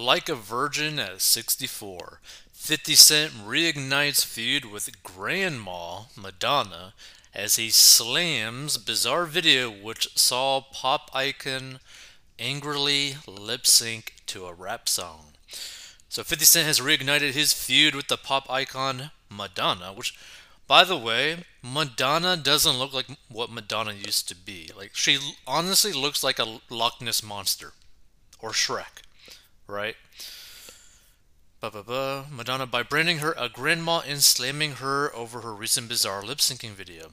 Like 0.00 0.30
a 0.30 0.34
Virgin 0.34 0.98
at 0.98 1.20
64. 1.20 2.20
50 2.52 2.94
Cent 2.94 3.32
reignites 3.32 4.24
feud 4.24 4.64
with 4.64 5.02
Grandma 5.02 6.04
Madonna 6.16 6.94
as 7.34 7.56
he 7.56 7.68
slams 7.68 8.78
bizarre 8.78 9.26
video 9.26 9.70
which 9.70 10.08
saw 10.16 10.62
pop 10.62 11.10
icon 11.12 11.80
angrily 12.38 13.16
lip 13.26 13.66
sync 13.66 14.14
to 14.26 14.46
a 14.46 14.54
rap 14.54 14.88
song. 14.88 15.34
So 16.08 16.24
50 16.24 16.46
Cent 16.46 16.66
has 16.66 16.80
reignited 16.80 17.32
his 17.32 17.52
feud 17.52 17.94
with 17.94 18.08
the 18.08 18.16
pop 18.16 18.50
icon 18.50 19.10
Madonna, 19.28 19.92
which 19.92 20.16
by 20.66 20.82
the 20.82 20.96
way, 20.96 21.44
Madonna 21.62 22.38
doesn't 22.38 22.78
look 22.78 22.94
like 22.94 23.06
what 23.28 23.50
Madonna 23.50 23.92
used 23.92 24.28
to 24.28 24.34
be. 24.34 24.70
Like 24.74 24.92
she 24.94 25.18
honestly 25.46 25.92
looks 25.92 26.24
like 26.24 26.38
a 26.38 26.60
Loch 26.70 27.02
Ness 27.02 27.22
monster 27.22 27.74
or 28.40 28.52
Shrek, 28.52 29.02
right? 29.70 29.96
Ba-ba-ba. 31.60 32.26
Madonna 32.30 32.66
by 32.66 32.82
branding 32.82 33.18
her 33.18 33.34
a 33.36 33.48
grandma 33.48 34.00
and 34.06 34.22
slamming 34.22 34.76
her 34.76 35.14
over 35.14 35.40
her 35.40 35.54
recent 35.54 35.88
bizarre 35.88 36.22
lip 36.22 36.38
syncing 36.38 36.70
video. 36.70 37.12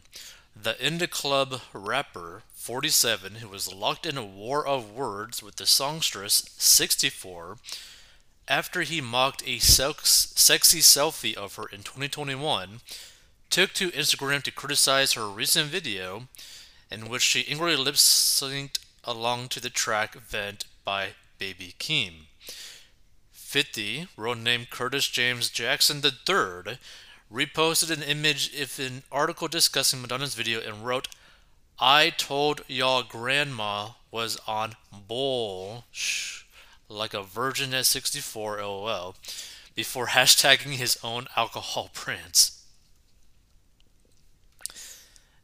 The 0.56 0.76
In 0.86 0.98
Da 0.98 1.08
Club 1.08 1.62
rapper 1.74 2.44
47, 2.56 3.36
who 3.36 3.50
was 3.50 3.74
locked 3.74 4.06
in 4.06 4.18
a 4.18 4.26
war 4.26 4.66
of 4.66 4.92
words 4.92 5.44
with 5.44 5.58
the 5.58 5.66
songstress 5.66 6.50
64 6.58 7.58
after 8.48 8.82
he 8.82 9.02
mocked 9.02 9.44
a 9.46 9.60
sex- 9.60 10.34
sexy 10.36 10.80
selfie 10.80 11.36
of 11.36 11.56
her 11.56 11.66
in 11.66 11.84
2021, 11.84 12.80
took 13.50 13.74
to 13.74 13.92
Instagram 13.92 14.42
to 14.44 14.52
criticize 14.52 15.14
her 15.14 15.28
recent 15.28 15.68
video 15.68 16.28
in 16.90 17.10
which 17.10 17.22
she 17.22 17.48
angrily 17.48 17.76
lip 17.76 17.96
synced 17.96 18.80
along 19.04 19.50
to 19.50 19.60
the 19.60 19.70
track 19.70 20.16
Vent 20.16 20.66
by 20.84 21.10
Baby 21.38 21.76
Keem. 21.80 22.28
50, 23.48 24.10
road 24.18 24.40
named 24.40 24.70
Curtis 24.70 25.08
James 25.08 25.50
Jackson 25.50 26.02
III, 26.04 26.78
reposted 27.32 27.90
an 27.90 28.04
image 28.04 28.54
of 28.60 28.78
an 28.78 29.04
article 29.10 29.48
discussing 29.48 30.02
Madonna's 30.02 30.36
video 30.36 30.60
and 30.60 30.86
wrote, 30.86 31.08
I 31.80 32.10
told 32.10 32.64
y'all 32.68 33.04
grandma 33.04 33.92
was 34.12 34.38
on 34.48 34.74
bull 34.92 35.86
shh, 35.94 36.44
like 36.90 37.14
a 37.14 37.24
virgin 37.24 37.74
at 37.74 37.86
64 37.86 38.62
lol 38.62 39.16
before 39.76 40.08
hashtagging 40.08 40.74
his 40.74 41.00
own 41.02 41.28
alcohol 41.38 41.90
brands. 42.04 42.66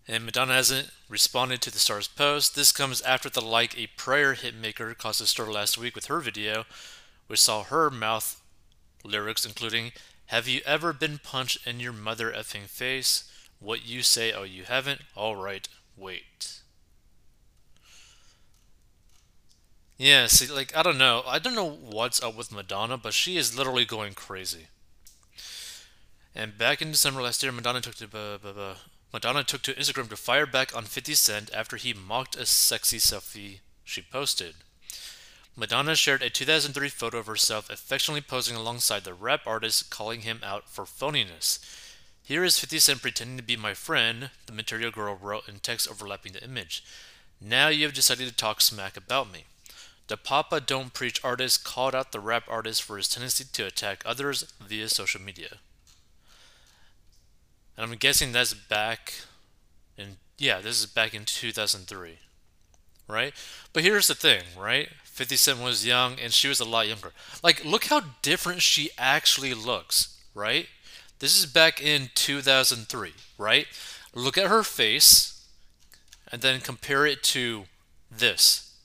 And 0.06 0.26
Madonna 0.26 0.56
hasn't 0.56 0.92
responded 1.08 1.62
to 1.62 1.72
the 1.72 1.80
star's 1.80 2.10
post. 2.10 2.58
This 2.58 2.74
comes 2.74 3.02
after 3.04 3.30
the 3.30 3.40
Like 3.40 3.78
a 3.78 3.88
Prayer 3.96 4.34
hitmaker 4.34 4.98
caused 4.98 5.22
a 5.22 5.26
stir 5.26 5.50
last 5.50 5.78
week 5.78 5.96
with 5.96 6.08
her 6.08 6.20
video, 6.20 6.66
which 7.28 7.42
saw 7.42 7.64
her 7.64 7.90
mouth 7.90 8.42
lyrics 9.04 9.46
including 9.46 9.92
Have 10.28 10.48
you 10.48 10.62
ever 10.66 10.94
been 10.94 11.20
punched 11.20 11.66
in 11.68 11.80
your 11.80 11.94
mother 11.94 12.32
effing 12.32 12.68
face? 12.68 13.30
What 13.60 13.86
you 13.86 14.02
say, 14.02 14.34
oh, 14.34 14.44
you 14.44 14.64
haven't? 14.64 15.02
Alright, 15.16 15.70
wait. 15.96 16.60
Yeah, 19.98 20.28
see, 20.28 20.52
like, 20.52 20.76
I 20.76 20.84
don't 20.84 20.98
know. 20.98 21.24
I 21.26 21.40
don't 21.40 21.56
know 21.56 21.70
what's 21.70 22.22
up 22.22 22.36
with 22.36 22.52
Madonna, 22.52 22.98
but 22.98 23.14
she 23.14 23.38
is 23.38 23.58
literally 23.58 23.86
going 23.86 24.14
crazy. 24.14 24.68
And 26.36 26.58
back 26.58 26.82
in 26.82 26.92
December 26.92 27.22
last 27.22 27.44
year, 27.44 27.52
Madonna 27.52 27.80
took 27.80 27.96
to 27.96 28.08
uh, 28.14 28.76
Madonna 29.14 29.44
took 29.44 29.62
to 29.62 29.74
Instagram 29.74 30.10
to 30.10 30.18
fire 30.18 30.48
back 30.48 30.76
on 30.76 30.86
50 30.86 31.14
Cent 31.14 31.50
after 31.54 31.78
he 31.78 31.94
mocked 31.94 32.36
a 32.36 32.46
sexy 32.46 32.98
selfie 32.98 33.60
she 33.84 34.02
posted. 34.02 34.56
Madonna 35.56 35.96
shared 35.96 36.24
a 36.24 36.30
2003 36.32 36.90
photo 36.90 37.20
of 37.20 37.28
herself 37.28 37.70
affectionately 37.70 38.22
posing 38.22 38.56
alongside 38.56 39.04
the 39.04 39.14
rap 39.14 39.42
artist, 39.46 39.92
calling 39.92 40.22
him 40.22 40.40
out 40.44 40.68
for 40.68 40.84
phoniness. 40.84 41.60
Here 42.24 42.44
is 42.44 42.58
50 42.58 42.80
Cent 42.80 43.02
pretending 43.02 43.38
to 43.38 43.44
be 43.44 43.56
my 43.56 43.74
friend, 43.74 44.32
the 44.48 44.54
Material 44.54 44.90
Girl 44.90 45.16
wrote 45.16 45.48
in 45.48 45.60
text 45.60 45.90
overlapping 45.90 46.34
the 46.34 46.44
image. 46.44 46.84
Now 47.40 47.68
you 47.68 47.84
have 47.86 47.94
decided 47.94 48.28
to 48.28 48.36
talk 48.36 48.62
smack 48.62 48.98
about 48.98 49.32
me. 49.32 49.46
The 50.08 50.18
Papa 50.18 50.60
Don't 50.60 50.94
Preach 50.94 51.24
artist 51.24 51.64
called 51.64 51.94
out 51.94 52.12
the 52.12 52.20
rap 52.20 52.44
artist 52.48 52.82
for 52.82 52.98
his 52.98 53.08
tendency 53.08 53.46
to 53.52 53.66
attack 53.66 54.02
others 54.06 54.54
via 54.60 54.90
social 54.90 55.22
media. 55.22 55.60
And 57.78 57.86
I'm 57.86 57.98
guessing 57.98 58.32
that's 58.32 58.54
back 58.54 59.14
in, 59.98 60.18
yeah, 60.38 60.62
this 60.62 60.80
is 60.80 60.86
back 60.86 61.14
in 61.14 61.26
2003, 61.26 62.20
right? 63.08 63.34
But 63.72 63.84
here's 63.84 64.08
the 64.08 64.16
thing, 64.16 64.44
right? 64.58 64.90
50 65.14 65.36
Cent 65.36 65.60
was 65.60 65.86
young 65.86 66.20
and 66.20 66.34
she 66.34 66.48
was 66.48 66.60
a 66.60 66.66
lot 66.66 66.88
younger. 66.88 67.12
Like, 67.44 67.64
look 67.64 67.86
how 67.86 68.02
different 68.24 68.64
she 68.64 68.90
actually 68.98 69.54
looks, 69.54 70.20
right? 70.34 70.68
This 71.20 71.38
is 71.38 71.46
back 71.46 71.80
in 71.84 72.10
2003, 72.16 73.14
right? 73.38 73.68
Look 74.16 74.40
at 74.40 74.48
her 74.50 74.64
face 74.64 75.46
and 76.32 76.42
then 76.42 76.60
compare 76.62 77.06
it 77.06 77.22
to 77.26 77.66
this. 78.10 78.76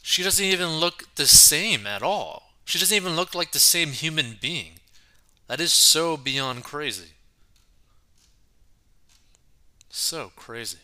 She 0.00 0.22
doesn't 0.22 0.44
even 0.44 0.76
look 0.76 1.12
the 1.16 1.26
same 1.26 1.88
at 1.88 2.04
all. 2.04 2.52
She 2.64 2.78
doesn't 2.78 2.96
even 2.96 3.16
look 3.16 3.34
like 3.34 3.50
the 3.50 3.58
same 3.58 3.90
human 3.90 4.38
being. 4.40 4.74
That 5.48 5.60
is 5.60 5.72
so 5.72 6.16
beyond 6.16 6.62
crazy. 6.62 7.14
So 9.90 10.30
crazy. 10.36 10.78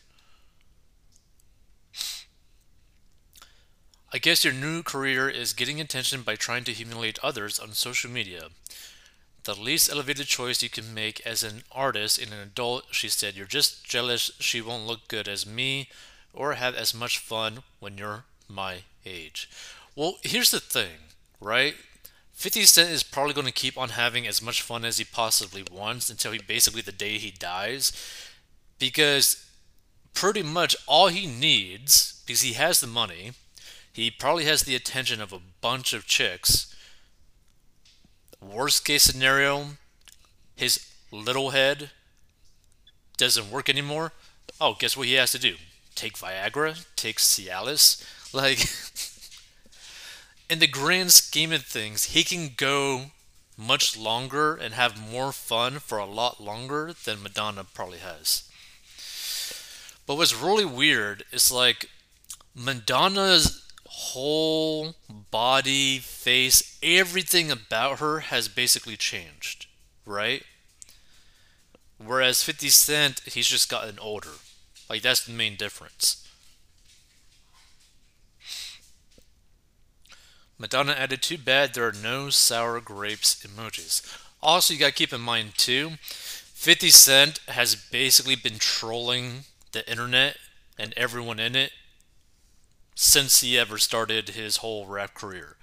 I 4.14 4.18
guess 4.18 4.44
your 4.44 4.54
new 4.54 4.84
career 4.84 5.28
is 5.28 5.52
getting 5.52 5.80
attention 5.80 6.22
by 6.22 6.36
trying 6.36 6.62
to 6.64 6.72
humiliate 6.72 7.18
others 7.20 7.58
on 7.58 7.72
social 7.72 8.08
media. 8.08 8.44
The 9.42 9.56
least 9.56 9.90
elevated 9.90 10.28
choice 10.28 10.62
you 10.62 10.68
can 10.70 10.94
make 10.94 11.20
as 11.26 11.42
an 11.42 11.64
artist 11.72 12.22
and 12.22 12.32
an 12.32 12.38
adult, 12.38 12.84
she 12.92 13.08
said. 13.08 13.34
You're 13.34 13.44
just 13.44 13.82
jealous 13.82 14.30
she 14.38 14.60
won't 14.60 14.86
look 14.86 15.08
good 15.08 15.26
as 15.26 15.44
me 15.44 15.88
or 16.32 16.54
have 16.54 16.76
as 16.76 16.94
much 16.94 17.18
fun 17.18 17.64
when 17.80 17.98
you're 17.98 18.22
my 18.48 18.82
age. 19.04 19.50
Well, 19.96 20.18
here's 20.22 20.52
the 20.52 20.60
thing, 20.60 21.10
right? 21.40 21.74
50 22.34 22.62
Cent 22.66 22.90
is 22.90 23.02
probably 23.02 23.34
going 23.34 23.48
to 23.48 23.52
keep 23.52 23.76
on 23.76 23.88
having 23.88 24.28
as 24.28 24.40
much 24.40 24.62
fun 24.62 24.84
as 24.84 24.98
he 24.98 25.04
possibly 25.04 25.64
wants 25.72 26.08
until 26.08 26.30
he 26.30 26.38
basically 26.38 26.82
the 26.82 26.92
day 26.92 27.18
he 27.18 27.32
dies. 27.32 27.90
Because 28.78 29.44
pretty 30.14 30.44
much 30.44 30.76
all 30.86 31.08
he 31.08 31.26
needs, 31.26 32.22
because 32.24 32.42
he 32.42 32.52
has 32.52 32.78
the 32.78 32.86
money, 32.86 33.32
he 33.94 34.10
probably 34.10 34.44
has 34.44 34.62
the 34.62 34.74
attention 34.74 35.20
of 35.20 35.32
a 35.32 35.40
bunch 35.60 35.92
of 35.92 36.04
chicks. 36.04 36.74
Worst 38.42 38.84
case 38.84 39.04
scenario, 39.04 39.68
his 40.56 40.84
little 41.12 41.50
head 41.50 41.90
doesn't 43.16 43.52
work 43.52 43.68
anymore. 43.68 44.12
Oh, 44.60 44.74
guess 44.76 44.96
what 44.96 45.06
he 45.06 45.14
has 45.14 45.30
to 45.30 45.38
do? 45.38 45.54
Take 45.94 46.18
Viagra? 46.18 46.84
Take 46.96 47.18
Cialis? 47.18 48.04
Like. 48.34 48.66
in 50.50 50.58
the 50.58 50.66
grand 50.66 51.12
scheme 51.12 51.52
of 51.52 51.62
things, 51.62 52.06
he 52.06 52.24
can 52.24 52.50
go 52.56 53.12
much 53.56 53.96
longer 53.96 54.56
and 54.56 54.74
have 54.74 55.10
more 55.10 55.30
fun 55.30 55.78
for 55.78 55.98
a 55.98 56.04
lot 56.04 56.40
longer 56.42 56.92
than 57.04 57.22
Madonna 57.22 57.62
probably 57.62 57.98
has. 57.98 58.50
But 60.04 60.16
what's 60.16 60.34
really 60.34 60.64
weird 60.64 61.22
is 61.30 61.52
like 61.52 61.88
Madonna's 62.56 63.63
whole 63.96 64.94
body, 65.30 65.98
face, 65.98 66.78
everything 66.82 67.50
about 67.50 68.00
her 68.00 68.20
has 68.20 68.48
basically 68.48 68.96
changed, 68.96 69.66
right? 70.04 70.42
Whereas 72.04 72.42
50 72.42 72.68
Cent, 72.70 73.20
he's 73.24 73.46
just 73.46 73.70
gotten 73.70 73.98
older. 74.00 74.30
Like 74.90 75.02
that's 75.02 75.24
the 75.24 75.32
main 75.32 75.54
difference. 75.54 76.26
Madonna 80.58 80.92
added, 80.92 81.22
too 81.22 81.38
bad 81.38 81.74
there 81.74 81.86
are 81.86 81.92
no 81.92 82.30
sour 82.30 82.80
grapes 82.80 83.44
emojis. 83.46 84.02
Also, 84.42 84.74
you 84.74 84.80
gotta 84.80 84.92
keep 84.92 85.12
in 85.12 85.20
mind, 85.20 85.56
too, 85.56 85.92
50 86.00 86.90
Cent 86.90 87.40
has 87.48 87.76
basically 87.76 88.36
been 88.36 88.58
trolling 88.58 89.44
the 89.72 89.88
internet 89.88 90.36
and 90.78 90.92
everyone 90.96 91.38
in 91.38 91.54
it 91.54 91.72
since 92.94 93.40
he 93.40 93.58
ever 93.58 93.78
started 93.78 94.30
his 94.30 94.58
whole 94.58 94.86
rap 94.86 95.14
career, 95.14 95.56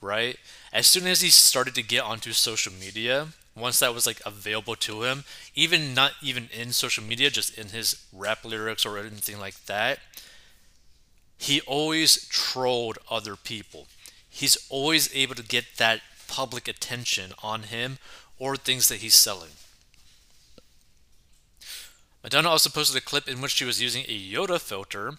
right? 0.00 0.38
As 0.72 0.86
soon 0.86 1.06
as 1.06 1.20
he 1.20 1.28
started 1.28 1.74
to 1.76 1.82
get 1.82 2.04
onto 2.04 2.32
social 2.32 2.72
media, 2.72 3.28
once 3.56 3.78
that 3.80 3.94
was 3.94 4.06
like 4.06 4.20
available 4.26 4.76
to 4.76 5.04
him, 5.04 5.24
even 5.54 5.94
not 5.94 6.12
even 6.22 6.48
in 6.52 6.72
social 6.72 7.04
media, 7.04 7.30
just 7.30 7.56
in 7.56 7.68
his 7.68 8.04
rap 8.12 8.44
lyrics 8.44 8.84
or 8.84 8.98
anything 8.98 9.38
like 9.38 9.64
that, 9.66 9.98
he 11.38 11.60
always 11.62 12.26
trolled 12.28 12.98
other 13.10 13.36
people 13.36 13.86
he's 14.36 14.58
always 14.68 15.14
able 15.14 15.34
to 15.34 15.42
get 15.42 15.64
that 15.78 16.00
public 16.28 16.68
attention 16.68 17.32
on 17.42 17.64
him 17.64 17.98
or 18.38 18.54
things 18.54 18.88
that 18.88 18.98
he's 18.98 19.14
selling. 19.14 19.52
Madonna 22.22 22.50
also 22.50 22.68
posted 22.68 23.00
a 23.00 23.04
clip 23.04 23.28
in 23.28 23.40
which 23.40 23.52
she 23.52 23.64
was 23.64 23.80
using 23.80 24.04
a 24.08 24.32
Yoda 24.32 24.60
filter 24.60 25.14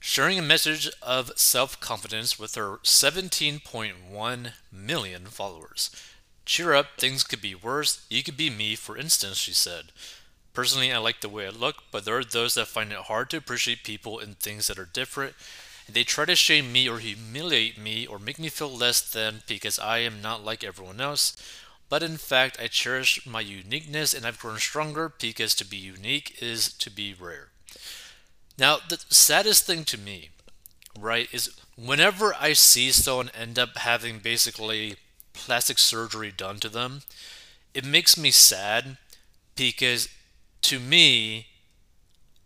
sharing 0.00 0.38
a 0.38 0.42
message 0.42 0.90
of 1.02 1.32
self 1.36 1.78
confidence 1.80 2.38
with 2.38 2.54
her 2.54 2.78
17.1 2.84 4.52
million 4.72 5.26
followers. 5.26 5.90
Cheer 6.44 6.74
up, 6.74 6.96
things 6.96 7.24
could 7.24 7.42
be 7.42 7.54
worse. 7.54 8.06
You 8.08 8.22
could 8.22 8.36
be 8.36 8.50
me, 8.50 8.74
for 8.74 8.96
instance, 8.96 9.36
she 9.36 9.52
said. 9.52 9.92
Personally, 10.54 10.92
I 10.92 10.98
like 10.98 11.20
the 11.20 11.28
way 11.28 11.46
I 11.46 11.50
look, 11.50 11.84
but 11.92 12.04
there 12.04 12.18
are 12.18 12.24
those 12.24 12.54
that 12.54 12.66
find 12.68 12.90
it 12.92 12.98
hard 12.98 13.30
to 13.30 13.36
appreciate 13.36 13.84
people 13.84 14.18
and 14.18 14.38
things 14.38 14.66
that 14.66 14.78
are 14.78 14.86
different. 14.86 15.34
And 15.86 15.94
they 15.94 16.04
try 16.04 16.24
to 16.24 16.34
shame 16.34 16.72
me 16.72 16.88
or 16.88 16.98
humiliate 16.98 17.78
me 17.78 18.06
or 18.06 18.18
make 18.18 18.38
me 18.38 18.48
feel 18.48 18.70
less 18.70 19.00
than 19.00 19.42
because 19.46 19.78
I 19.78 19.98
am 19.98 20.20
not 20.20 20.44
like 20.44 20.64
everyone 20.64 21.00
else. 21.00 21.36
But 21.88 22.02
in 22.02 22.16
fact, 22.16 22.58
I 22.60 22.66
cherish 22.66 23.24
my 23.26 23.40
uniqueness 23.40 24.12
and 24.12 24.26
I've 24.26 24.38
grown 24.38 24.58
stronger 24.58 25.12
because 25.20 25.54
to 25.56 25.64
be 25.64 25.76
unique 25.76 26.36
is 26.42 26.72
to 26.74 26.90
be 26.90 27.14
rare. 27.14 27.48
Now, 28.58 28.78
the 28.88 28.98
saddest 29.08 29.64
thing 29.66 29.84
to 29.84 29.98
me, 29.98 30.30
right, 30.98 31.28
is 31.32 31.50
whenever 31.76 32.34
I 32.34 32.52
see 32.54 32.90
someone 32.92 33.30
end 33.30 33.58
up 33.58 33.76
having 33.78 34.18
basically 34.18 34.96
plastic 35.32 35.78
surgery 35.78 36.32
done 36.32 36.58
to 36.60 36.68
them, 36.68 37.02
it 37.74 37.84
makes 37.84 38.16
me 38.18 38.30
sad 38.30 38.98
because 39.56 40.08
to 40.62 40.80
me, 40.80 41.48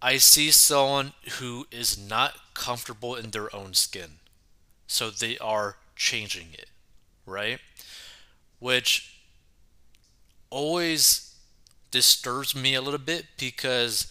I 0.03 0.19
see 0.19 0.51
someone 0.51 1.13
who 1.39 1.67
is 1.71 1.97
not 1.99 2.55
comfortable 2.55 3.15
in 3.15 3.31
their 3.31 3.55
own 3.55 3.75
skin. 3.75 4.19
So 4.87 5.11
they 5.11 5.39
are 5.39 5.77
changing 5.97 6.49
it, 6.55 6.69
right? 7.27 7.61
Which 8.59 9.19
always 10.51 11.35
disturbs 11.91 12.55
me 12.55 12.75
a 12.75 12.81
little 12.83 12.99
bit 12.99 13.27
because 13.39 14.07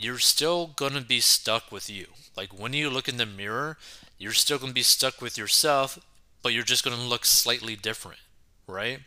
you're 0.00 0.18
still 0.18 0.68
going 0.68 0.94
to 0.94 1.00
be 1.00 1.20
stuck 1.20 1.70
with 1.70 1.90
you. 1.90 2.06
Like 2.36 2.58
when 2.58 2.72
you 2.72 2.90
look 2.90 3.08
in 3.08 3.16
the 3.16 3.26
mirror, 3.26 3.76
you're 4.18 4.32
still 4.32 4.58
going 4.58 4.70
to 4.70 4.74
be 4.74 4.82
stuck 4.82 5.20
with 5.20 5.36
yourself 5.36 5.98
but 6.42 6.52
you're 6.52 6.64
just 6.64 6.84
going 6.84 6.96
to 6.96 7.02
look 7.02 7.24
slightly 7.24 7.76
different, 7.76 8.18
right? 8.66 9.00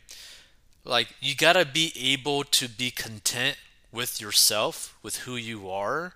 Like, 0.85 1.15
you 1.19 1.35
got 1.35 1.53
to 1.53 1.65
be 1.65 1.93
able 1.95 2.43
to 2.43 2.67
be 2.67 2.91
content 2.91 3.57
with 3.91 4.19
yourself, 4.19 4.97
with 5.01 5.17
who 5.17 5.35
you 5.35 5.69
are 5.69 6.15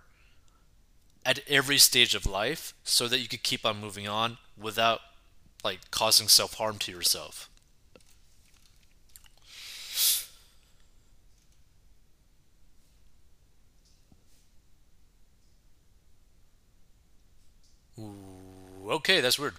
at 1.25 1.39
every 1.47 1.77
stage 1.77 2.15
of 2.15 2.25
life 2.25 2.73
so 2.83 3.07
that 3.07 3.19
you 3.19 3.27
could 3.27 3.44
keep 3.44 3.65
on 3.65 3.81
moving 3.81 4.07
on 4.07 4.38
without 4.59 5.01
like 5.63 5.91
causing 5.91 6.27
self-harm 6.27 6.77
to 6.77 6.91
yourself. 6.91 7.50
Okay, 18.97 19.21
that's 19.21 19.39
weird. 19.39 19.55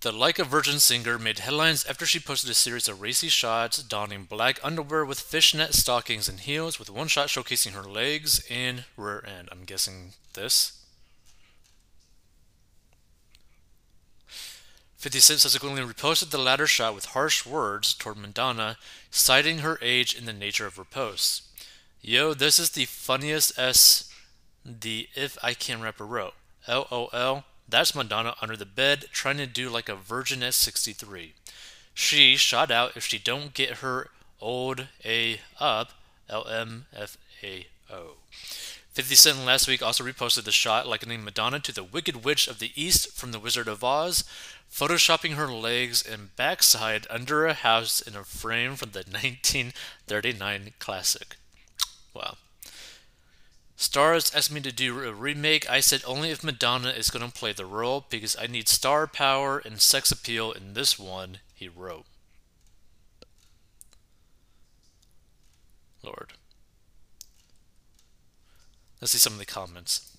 The 0.00 0.12
Like 0.12 0.38
a 0.38 0.44
Virgin 0.44 0.80
singer 0.80 1.18
made 1.18 1.38
headlines 1.38 1.86
after 1.86 2.04
she 2.04 2.20
posted 2.20 2.50
a 2.50 2.54
series 2.54 2.88
of 2.88 3.00
racy 3.00 3.28
shots 3.28 3.82
donning 3.82 4.24
black 4.24 4.58
underwear 4.62 5.04
with 5.04 5.20
fishnet 5.20 5.72
stockings 5.72 6.28
and 6.28 6.40
heels, 6.40 6.78
with 6.78 6.90
one 6.90 7.08
shot 7.08 7.28
showcasing 7.28 7.72
her 7.72 7.82
legs 7.82 8.44
and 8.50 8.84
rear 8.96 9.24
end. 9.24 9.48
I'm 9.50 9.64
guessing 9.64 10.12
this. 10.34 10.80
50 14.96 15.20
Cent 15.20 15.40
subsequently 15.40 15.82
reposted 15.82 16.30
the 16.30 16.38
latter 16.38 16.66
shot 16.66 16.94
with 16.94 17.06
harsh 17.06 17.44
words 17.46 17.92
toward 17.92 18.16
Madonna, 18.16 18.78
citing 19.10 19.58
her 19.58 19.78
age 19.82 20.14
and 20.14 20.26
the 20.26 20.32
nature 20.32 20.66
of 20.66 20.76
her 20.76 20.84
posts. 20.84 21.48
Yo, 22.00 22.34
this 22.34 22.58
is 22.58 22.70
the 22.70 22.86
funniest 22.86 23.58
S 23.58 24.10
the 24.64 25.08
If 25.14 25.36
I 25.42 25.52
Can 25.52 25.82
Rapper 25.82 26.06
wrote. 26.06 26.34
LOL. 26.66 27.44
That's 27.68 27.94
Madonna 27.94 28.34
under 28.40 28.56
the 28.56 28.66
bed 28.66 29.06
trying 29.12 29.38
to 29.38 29.46
do 29.46 29.68
like 29.68 29.88
a 29.88 29.96
virgin 29.96 30.42
at 30.42 30.54
63. 30.54 31.34
She 31.94 32.36
shot 32.36 32.70
out 32.70 32.96
if 32.96 33.04
she 33.04 33.18
don't 33.18 33.54
get 33.54 33.78
her 33.78 34.10
old 34.40 34.88
A 35.04 35.40
up, 35.58 35.92
LMFAO. 36.28 37.66
50 38.94 39.14
Cent 39.16 39.44
last 39.44 39.66
week 39.66 39.82
also 39.82 40.04
reposted 40.04 40.44
the 40.44 40.52
shot 40.52 40.86
likening 40.86 41.24
Madonna 41.24 41.58
to 41.60 41.72
the 41.72 41.82
Wicked 41.82 42.24
Witch 42.24 42.46
of 42.46 42.60
the 42.60 42.70
East 42.76 43.12
from 43.12 43.32
The 43.32 43.40
Wizard 43.40 43.66
of 43.66 43.82
Oz, 43.82 44.22
photoshopping 44.72 45.34
her 45.34 45.48
legs 45.48 46.04
and 46.06 46.34
backside 46.36 47.06
under 47.10 47.46
a 47.46 47.54
house 47.54 48.00
in 48.00 48.14
a 48.14 48.22
frame 48.22 48.76
from 48.76 48.90
the 48.90 49.00
1939 49.00 50.74
classic. 50.78 51.36
Wow. 52.14 52.36
Starz 53.84 54.34
asked 54.34 54.50
me 54.50 54.60
to 54.62 54.72
do 54.72 55.04
a 55.04 55.12
remake. 55.12 55.68
I 55.70 55.80
said 55.80 56.02
only 56.06 56.30
if 56.30 56.42
Madonna 56.42 56.88
is 56.88 57.10
going 57.10 57.24
to 57.24 57.32
play 57.32 57.52
the 57.52 57.66
role 57.66 58.06
because 58.08 58.34
I 58.40 58.46
need 58.46 58.66
star 58.66 59.06
power 59.06 59.58
and 59.58 59.80
sex 59.80 60.10
appeal 60.10 60.52
in 60.52 60.72
this 60.72 60.98
one, 60.98 61.38
he 61.54 61.68
wrote. 61.68 62.06
Lord. 66.02 66.32
Let's 69.00 69.12
see 69.12 69.18
some 69.18 69.34
of 69.34 69.38
the 69.38 69.44
comments. 69.44 70.16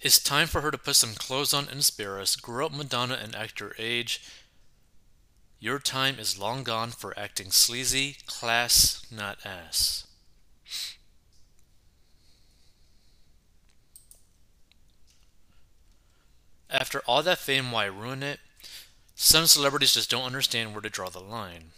It's 0.00 0.18
time 0.18 0.48
for 0.48 0.62
her 0.62 0.72
to 0.72 0.78
put 0.78 0.96
some 0.96 1.14
clothes 1.14 1.54
on 1.54 1.68
and 1.68 1.84
spare 1.84 2.18
us. 2.18 2.34
Grow 2.34 2.66
up, 2.66 2.72
Madonna, 2.72 3.18
and 3.22 3.36
act 3.36 3.60
your 3.60 3.74
age. 3.78 4.20
Your 5.60 5.78
time 5.78 6.18
is 6.18 6.38
long 6.38 6.64
gone 6.64 6.90
for 6.90 7.16
acting 7.18 7.50
sleazy, 7.50 8.16
class, 8.26 9.06
not 9.10 9.38
ass. 9.44 10.05
After 16.76 17.00
all 17.06 17.22
that 17.22 17.38
fame, 17.38 17.72
why 17.72 17.86
ruin 17.86 18.22
it? 18.22 18.38
Some 19.14 19.46
celebrities 19.46 19.94
just 19.94 20.10
don't 20.10 20.24
understand 20.24 20.72
where 20.72 20.82
to 20.82 20.90
draw 20.90 21.08
the 21.08 21.20
line. 21.20 21.70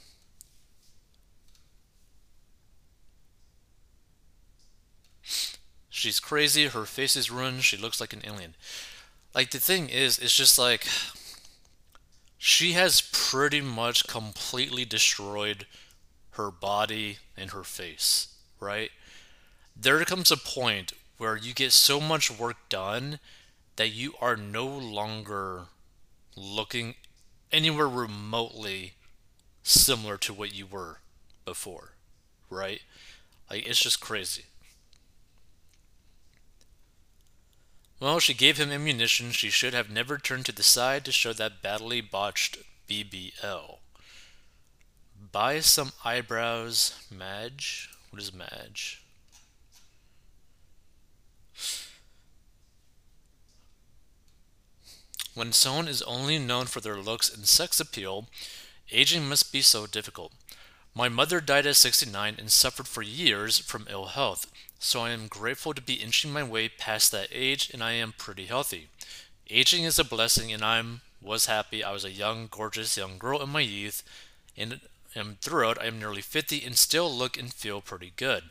She's 5.89 6.19
crazy, 6.19 6.67
her 6.67 6.85
face 6.85 7.15
is 7.15 7.31
ruined, 7.31 7.65
she 7.65 7.77
looks 7.77 8.01
like 8.01 8.13
an 8.13 8.23
alien. 8.25 8.57
Like, 9.35 9.51
the 9.51 9.61
thing 9.61 9.89
is, 9.89 10.19
it's 10.19 10.35
just 10.35 10.59
like. 10.59 10.87
She 12.37 12.73
has 12.73 13.01
pretty 13.01 13.61
much 13.61 14.07
completely 14.07 14.85
destroyed 14.85 15.67
her 16.31 16.51
body 16.51 17.19
and 17.37 17.51
her 17.51 17.65
face, 17.65 18.29
right? 18.61 18.91
There 19.77 20.05
comes 20.05 20.31
a 20.31 20.37
point 20.37 20.93
where 21.19 21.37
you 21.37 21.53
get 21.53 21.73
so 21.73 22.01
much 22.01 22.31
work 22.31 22.57
done 22.69 23.19
that 23.79 23.95
you 23.95 24.13
are 24.21 24.37
no 24.37 24.67
longer 24.67 25.67
looking 26.37 26.97
anywhere 27.53 27.89
remotely 27.89 28.95
similar 29.63 30.17
to 30.19 30.35
what 30.35 30.53
you 30.53 30.67
were 30.67 30.99
before, 31.45 31.93
right? 32.51 32.81
Like, 33.49 33.69
it's 33.69 33.81
just 33.81 34.01
crazy. 34.01 34.47
Well, 38.01 38.19
she 38.19 38.35
gave 38.35 38.59
him 38.59 38.73
ammunition. 38.73 39.31
She 39.31 39.49
should 39.49 39.75
have 39.75 39.89
never 39.89 40.19
turned 40.19 40.47
to 40.47 40.53
the 40.53 40.65
side 40.65 41.05
to 41.05 41.13
show 41.13 41.33
that 41.35 41.63
badly 41.63 42.01
botched 42.01 42.59
BBL. 42.89 43.77
Buy 45.31 45.61
some 45.61 45.93
eyebrows, 46.05 46.95
Madge. 47.13 47.91
What 48.11 48.21
is 48.21 48.35
Madge? 48.35 49.05
When 55.39 55.53
someone 55.53 55.87
is 55.87 56.03
only 56.03 56.37
known 56.37 56.67
for 56.67 56.81
their 56.81 56.97
looks 56.97 57.33
and 57.33 57.47
sex 57.47 57.79
appeal, 57.79 58.27
aging 58.91 59.29
must 59.29 59.53
be 59.53 59.63
so 59.63 59.87
difficult. 59.87 60.33
My 60.97 61.09
mother 61.09 61.41
died 61.41 61.65
at 61.65 61.77
69 61.77 62.35
and 62.41 62.51
suffered 62.51 62.89
for 62.89 63.03
years 63.03 63.61
from 63.61 63.87
ill 63.89 64.07
health, 64.07 64.51
so 64.81 65.03
I 65.03 65.11
am 65.11 65.29
grateful 65.29 65.75
to 65.75 65.81
be 65.81 66.03
inching 66.03 66.33
my 66.33 66.43
way 66.43 66.69
past 66.69 67.13
that 67.13 67.29
age 67.31 67.71
and 67.73 67.85
I 67.85 67.93
am 67.93 68.15
pretty 68.19 68.47
healthy. 68.47 68.89
Aging 69.49 69.85
is 69.85 69.97
a 70.01 70.05
blessing 70.05 70.53
and 70.53 70.65
I 70.65 70.83
was 71.23 71.47
happy 71.47 71.85
I 71.85 71.93
was 71.93 72.05
a 72.05 72.11
young, 72.11 72.49
gorgeous 72.51 72.97
young 72.97 73.17
girl 73.17 73.41
in 73.41 73.51
my 73.51 73.61
youth 73.61 74.03
and 74.57 74.81
am 75.15 75.37
thrilled 75.41 75.79
I 75.81 75.87
am 75.87 76.01
nearly 76.01 76.21
50 76.21 76.65
and 76.65 76.77
still 76.77 77.09
look 77.09 77.39
and 77.39 77.55
feel 77.55 77.81
pretty 77.81 78.13
good. 78.17 78.43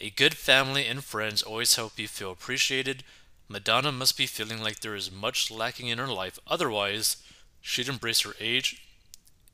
A 0.00 0.08
good 0.08 0.32
family 0.34 0.86
and 0.86 1.04
friends 1.04 1.42
always 1.42 1.76
help 1.76 1.98
you 1.98 2.08
feel 2.08 2.30
appreciated, 2.30 3.04
Madonna 3.48 3.92
must 3.92 4.16
be 4.16 4.26
feeling 4.26 4.62
like 4.62 4.80
there 4.80 4.94
is 4.94 5.10
much 5.10 5.50
lacking 5.50 5.88
in 5.88 5.98
her 5.98 6.08
life, 6.08 6.38
otherwise, 6.46 7.18
she'd 7.60 7.88
embrace 7.88 8.20
her 8.22 8.34
age 8.40 8.82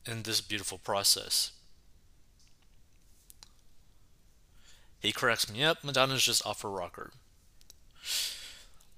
in 0.07 0.23
this 0.23 0.41
beautiful 0.41 0.79
process. 0.79 1.53
He 5.01 5.13
corrects 5.13 5.51
me, 5.51 5.61
yep, 5.61 5.79
Madonna's 5.83 6.25
just 6.25 6.47
off 6.47 6.63
her 6.63 6.71
rocker. 6.71 7.11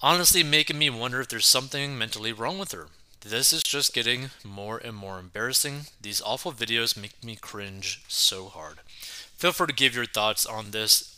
Honestly, 0.01 0.43
making 0.43 0.79
me 0.79 0.91
wonder 0.91 1.21
if 1.21 1.29
there's 1.29 1.47
something 1.47 1.97
mentally 1.97 2.33
wrong 2.33 2.59
with 2.59 2.73
her. 2.73 2.89
This 3.21 3.55
is 3.55 3.63
just 3.63 3.95
getting 3.95 4.29
more 4.45 4.77
and 4.77 4.95
more 4.95 5.19
embarrassing. 5.19 5.87
These 5.99 6.21
awful 6.21 6.53
videos 6.53 6.95
make 6.95 7.25
me 7.25 7.37
cringe 7.37 8.03
so 8.07 8.49
hard. 8.49 8.81
Feel 9.39 9.53
free 9.53 9.69
to 9.69 9.73
give 9.73 9.95
your 9.95 10.05
thoughts 10.05 10.45
on 10.45 10.73
this 10.73 11.14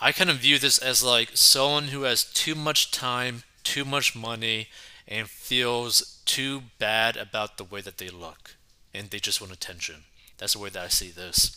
I 0.00 0.12
kind 0.12 0.30
of 0.30 0.36
view 0.36 0.58
this 0.58 0.78
as 0.78 1.02
like 1.02 1.30
someone 1.34 1.88
who 1.88 2.02
has 2.02 2.24
too 2.24 2.54
much 2.54 2.90
time, 2.90 3.42
too 3.64 3.84
much 3.84 4.14
money, 4.14 4.68
and 5.08 5.28
feels 5.28 6.20
too 6.24 6.62
bad 6.78 7.16
about 7.16 7.56
the 7.56 7.64
way 7.64 7.80
that 7.80 7.98
they 7.98 8.08
look, 8.08 8.56
and 8.94 9.10
they 9.10 9.18
just 9.18 9.40
want 9.40 9.52
attention. 9.52 10.04
That's 10.36 10.52
the 10.52 10.60
way 10.60 10.68
that 10.68 10.84
I 10.84 10.88
see 10.88 11.10
this. 11.10 11.56